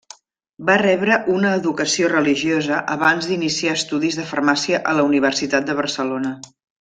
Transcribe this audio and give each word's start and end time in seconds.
Va 0.69 0.77
rebre 0.81 1.17
una 1.33 1.51
educació 1.57 2.09
religiosa 2.15 2.79
abans 2.95 3.27
d'iniciar 3.33 3.75
estudis 3.81 4.17
de 4.21 4.25
farmàcia 4.31 4.81
a 4.93 4.97
la 5.01 5.05
Universitat 5.11 5.69
de 5.73 5.77
Barcelona. 5.85 6.33